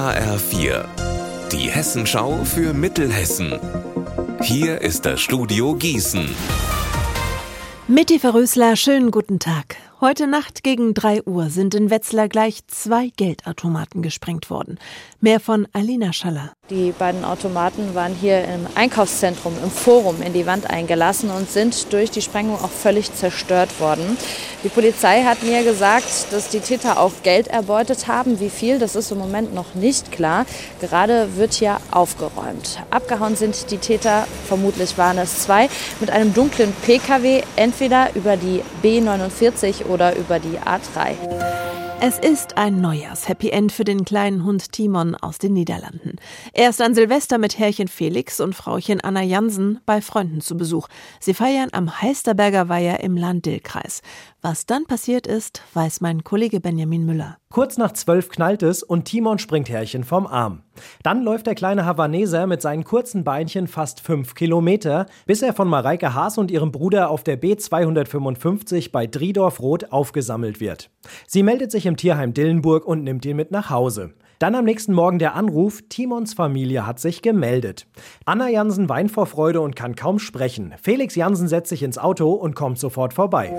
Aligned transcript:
HR4, 0.00 0.86
die 1.52 1.68
Hessenschau 1.70 2.42
für 2.42 2.72
Mittelhessen. 2.72 3.60
Hier 4.40 4.80
ist 4.80 5.04
das 5.04 5.20
Studio 5.20 5.74
Gießen. 5.74 6.26
Mitti 7.86 8.18
Verrösler, 8.18 8.76
schönen 8.76 9.10
guten 9.10 9.38
Tag. 9.38 9.76
Heute 10.02 10.26
Nacht 10.26 10.62
gegen 10.62 10.94
3 10.94 11.24
Uhr 11.24 11.50
sind 11.50 11.74
in 11.74 11.90
Wetzlar 11.90 12.26
gleich 12.30 12.66
zwei 12.68 13.10
Geldautomaten 13.18 14.00
gesprengt 14.00 14.48
worden. 14.48 14.78
Mehr 15.20 15.40
von 15.40 15.68
Alina 15.74 16.14
Schaller. 16.14 16.54
Die 16.70 16.92
beiden 16.92 17.22
Automaten 17.22 17.94
waren 17.94 18.14
hier 18.14 18.42
im 18.44 18.66
Einkaufszentrum, 18.74 19.52
im 19.62 19.70
Forum 19.70 20.22
in 20.22 20.32
die 20.32 20.46
Wand 20.46 20.70
eingelassen 20.70 21.28
und 21.30 21.50
sind 21.50 21.92
durch 21.92 22.10
die 22.10 22.22
Sprengung 22.22 22.54
auch 22.54 22.70
völlig 22.70 23.12
zerstört 23.12 23.78
worden. 23.78 24.16
Die 24.64 24.70
Polizei 24.70 25.22
hat 25.24 25.42
mir 25.42 25.64
gesagt, 25.64 26.32
dass 26.32 26.48
die 26.48 26.60
Täter 26.60 26.98
auch 26.98 27.12
Geld 27.22 27.48
erbeutet 27.48 28.06
haben. 28.06 28.40
Wie 28.40 28.48
viel, 28.48 28.78
das 28.78 28.96
ist 28.96 29.10
im 29.10 29.18
Moment 29.18 29.52
noch 29.52 29.74
nicht 29.74 30.12
klar. 30.12 30.46
Gerade 30.80 31.36
wird 31.36 31.52
hier 31.52 31.76
aufgeräumt. 31.90 32.78
Abgehauen 32.88 33.36
sind 33.36 33.70
die 33.70 33.78
Täter, 33.78 34.26
vermutlich 34.46 34.96
waren 34.96 35.18
es 35.18 35.40
zwei, 35.40 35.68
mit 36.00 36.10
einem 36.10 36.32
dunklen 36.32 36.72
Pkw, 36.86 37.42
entweder 37.56 38.14
über 38.14 38.38
die 38.38 38.62
B49 38.82 39.89
oder 39.90 40.16
über 40.16 40.38
die 40.38 40.58
A3. 40.58 41.16
Es 42.02 42.18
ist 42.18 42.56
ein 42.56 42.80
Neujahrs-Happy 42.80 43.50
End 43.50 43.72
für 43.72 43.84
den 43.84 44.06
kleinen 44.06 44.44
Hund 44.44 44.72
Timon 44.72 45.14
aus 45.16 45.36
den 45.36 45.52
Niederlanden. 45.52 46.16
Er 46.54 46.70
ist 46.70 46.80
an 46.80 46.94
Silvester 46.94 47.36
mit 47.36 47.58
Herrchen 47.58 47.88
Felix 47.88 48.40
und 48.40 48.54
Frauchen 48.54 49.02
Anna 49.02 49.20
Jansen 49.20 49.80
bei 49.84 50.00
Freunden 50.00 50.40
zu 50.40 50.56
Besuch. 50.56 50.88
Sie 51.18 51.34
feiern 51.34 51.68
am 51.72 52.00
Heisterberger 52.00 52.70
Weiher 52.70 53.00
im 53.00 53.18
Land-Dill-Kreis. 53.18 54.00
Was 54.42 54.64
dann 54.64 54.86
passiert 54.86 55.26
ist, 55.26 55.60
weiß 55.74 56.00
mein 56.00 56.24
Kollege 56.24 56.60
Benjamin 56.60 57.04
Müller. 57.04 57.36
Kurz 57.50 57.76
nach 57.76 57.92
zwölf 57.92 58.30
knallt 58.30 58.62
es 58.62 58.82
und 58.82 59.04
Timon 59.04 59.38
springt 59.38 59.68
Herrchen 59.68 60.02
vom 60.02 60.26
Arm. 60.26 60.62
Dann 61.02 61.22
läuft 61.22 61.46
der 61.46 61.54
kleine 61.54 61.84
Havaneser 61.84 62.46
mit 62.46 62.62
seinen 62.62 62.84
kurzen 62.84 63.22
Beinchen 63.22 63.66
fast 63.66 64.00
fünf 64.00 64.34
Kilometer, 64.34 65.04
bis 65.26 65.42
er 65.42 65.52
von 65.52 65.68
Mareike 65.68 66.14
Haas 66.14 66.38
und 66.38 66.50
ihrem 66.50 66.72
Bruder 66.72 67.10
auf 67.10 67.22
der 67.22 67.38
B255 67.38 68.90
bei 68.92 69.06
Driedorf-Roth 69.06 69.92
aufgesammelt 69.92 70.58
wird. 70.58 70.88
Sie 71.26 71.42
meldet 71.42 71.70
sich 71.70 71.84
im 71.84 71.98
Tierheim 71.98 72.32
Dillenburg 72.32 72.86
und 72.86 73.04
nimmt 73.04 73.26
ihn 73.26 73.36
mit 73.36 73.50
nach 73.50 73.68
Hause. 73.68 74.14
Dann 74.40 74.54
am 74.54 74.64
nächsten 74.64 74.94
Morgen 74.94 75.18
der 75.18 75.34
Anruf, 75.34 75.82
Timons 75.90 76.32
Familie 76.32 76.86
hat 76.86 76.98
sich 76.98 77.20
gemeldet. 77.20 77.86
Anna 78.24 78.48
Jansen 78.48 78.88
weint 78.88 79.10
vor 79.10 79.26
Freude 79.26 79.60
und 79.60 79.76
kann 79.76 79.96
kaum 79.96 80.18
sprechen. 80.18 80.72
Felix 80.80 81.14
Jansen 81.14 81.46
setzt 81.46 81.68
sich 81.68 81.82
ins 81.82 81.98
Auto 81.98 82.32
und 82.32 82.54
kommt 82.56 82.78
sofort 82.78 83.12
vorbei. 83.12 83.54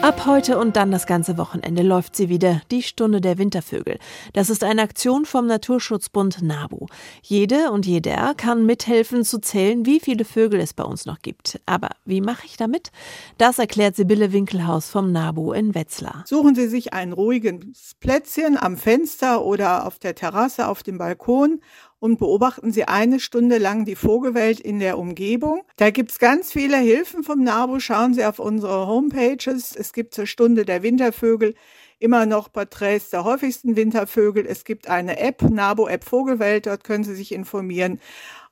Ab 0.00 0.26
heute 0.26 0.58
und 0.58 0.74
dann 0.74 0.90
das 0.90 1.06
ganze 1.06 1.36
Wochenende 1.36 1.82
läuft 1.82 2.16
sie 2.16 2.28
wieder, 2.30 2.62
die 2.70 2.82
Stunde 2.82 3.20
der 3.20 3.36
Wintervögel. 3.36 3.98
Das 4.32 4.48
ist 4.48 4.64
eine 4.64 4.82
Aktion 4.82 5.26
vom 5.26 5.46
Naturschutzbund 5.46 6.42
NABU. 6.42 6.86
Jede 7.22 7.70
und 7.70 7.86
jeder 7.86 8.34
kann 8.34 8.66
mithelfen 8.66 9.24
zu 9.24 9.38
zählen, 9.38 9.84
wie 9.84 10.00
viele 10.00 10.24
Vögel 10.24 10.60
es 10.60 10.72
bei 10.72 10.82
uns 10.82 11.04
noch 11.04 11.20
gibt. 11.20 11.60
Aber 11.66 11.90
wie 12.04 12.20
mache 12.22 12.46
ich 12.46 12.56
damit? 12.56 12.90
Das 13.38 13.60
erklärt 13.60 13.94
Sibylle 13.94 14.32
Winkelhaus 14.32 14.88
vom 14.88 15.12
NABU 15.12 15.52
in 15.52 15.74
Wetzlar. 15.74 16.24
Suchen 16.26 16.54
Sie 16.54 16.66
sich 16.68 16.94
ein 16.94 17.12
ruhiges 17.12 17.94
Plätzchen 18.00 18.56
am 18.56 18.78
Fenster 18.78 19.44
oder 19.44 19.86
auf 19.86 20.00
der 20.00 20.16
Terrasse 20.22 20.68
auf 20.68 20.84
dem 20.84 20.98
Balkon 20.98 21.60
und 21.98 22.20
beobachten 22.20 22.70
Sie 22.70 22.84
eine 22.84 23.18
Stunde 23.18 23.58
lang 23.58 23.84
die 23.84 23.96
Vogelwelt 23.96 24.60
in 24.60 24.78
der 24.78 24.96
Umgebung. 24.96 25.62
Da 25.78 25.90
gibt's 25.90 26.20
ganz 26.20 26.52
viele 26.52 26.76
Hilfen 26.76 27.24
vom 27.24 27.42
NABU. 27.42 27.80
Schauen 27.80 28.14
Sie 28.14 28.24
auf 28.24 28.38
unsere 28.38 28.86
Homepages. 28.86 29.74
Es 29.74 29.92
gibt 29.92 30.14
zur 30.14 30.26
Stunde 30.26 30.64
der 30.64 30.84
Wintervögel 30.84 31.56
immer 31.98 32.24
noch 32.24 32.52
Porträts 32.52 33.10
der 33.10 33.24
häufigsten 33.24 33.74
Wintervögel. 33.74 34.46
Es 34.46 34.64
gibt 34.64 34.88
eine 34.88 35.18
App, 35.18 35.42
NABU-App 35.42 36.04
Vogelwelt. 36.04 36.66
Dort 36.66 36.84
können 36.84 37.02
Sie 37.02 37.16
sich 37.16 37.32
informieren. 37.32 37.98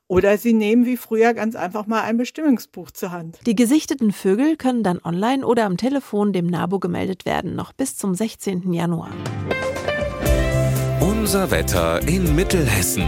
Oder 0.07 0.37
Sie 0.37 0.51
nehmen 0.51 0.85
wie 0.85 0.97
früher 0.97 1.33
ganz 1.33 1.55
einfach 1.55 1.87
mal 1.87 2.01
ein 2.01 2.17
Bestimmungsbuch 2.17 2.91
zur 2.91 3.11
Hand. 3.11 3.39
Die 3.45 3.55
gesichteten 3.55 4.11
Vögel 4.11 4.57
können 4.57 4.83
dann 4.83 4.99
online 5.01 5.47
oder 5.47 5.63
am 5.63 5.77
Telefon 5.77 6.33
dem 6.33 6.47
NABU 6.47 6.79
gemeldet 6.79 7.25
werden, 7.25 7.55
noch 7.55 7.71
bis 7.71 7.95
zum 7.95 8.13
16. 8.13 8.73
Januar. 8.73 9.11
Unser 11.21 11.51
Wetter 11.51 12.01
in 12.07 12.35
Mittelhessen. 12.35 13.03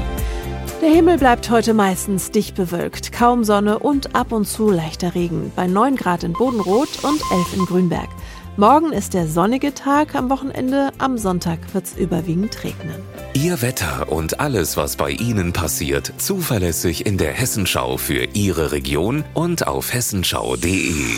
Der 0.83 0.91
Himmel 0.91 1.17
bleibt 1.17 1.49
heute 1.49 1.73
meistens 1.73 2.29
dicht 2.29 2.53
bewölkt, 2.53 3.11
kaum 3.11 3.43
Sonne 3.43 3.79
und 3.79 4.15
ab 4.15 4.31
und 4.31 4.47
zu 4.47 4.69
leichter 4.69 5.15
Regen. 5.15 5.51
Bei 5.55 5.65
9 5.65 5.95
Grad 5.95 6.23
in 6.23 6.33
Bodenrot 6.33 7.03
und 7.03 7.19
11 7.31 7.53
in 7.57 7.65
Grünberg. 7.65 8.09
Morgen 8.55 8.93
ist 8.93 9.15
der 9.15 9.25
sonnige 9.25 9.73
Tag 9.73 10.13
am 10.13 10.29
Wochenende, 10.29 10.91
am 10.99 11.17
Sonntag 11.17 11.57
wird 11.73 11.85
es 11.85 11.97
überwiegend 11.97 12.63
regnen. 12.63 13.01
Ihr 13.33 13.63
Wetter 13.63 14.11
und 14.11 14.39
alles, 14.39 14.77
was 14.77 14.95
bei 14.95 15.09
Ihnen 15.09 15.51
passiert, 15.51 16.13
zuverlässig 16.17 17.07
in 17.07 17.17
der 17.17 17.33
Hessenschau 17.33 17.97
für 17.97 18.27
Ihre 18.35 18.71
Region 18.71 19.23
und 19.33 19.65
auf 19.65 19.91
hessenschau.de. 19.91 21.17